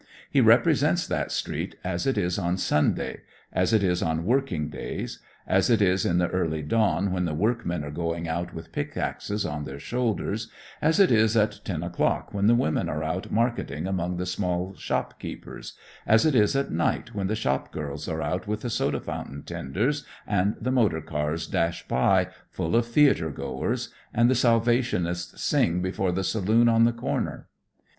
[0.31, 3.21] He represents that street as it is on Sunday,
[3.53, 7.35] as it is on working days, as it is in the early dawn when the
[7.35, 10.49] workmen are going out with pickaxes on their shoulders,
[10.81, 14.73] as it is at ten o'clock when the women are out marketing among the small
[14.73, 15.77] shopkeepers,
[16.07, 19.43] as it is at night when the shop girls are out with the soda fountain
[19.43, 25.79] tenders and the motor cars dash by full of theater goers, and the Salvationists sing
[25.79, 27.45] before the saloon on the corner.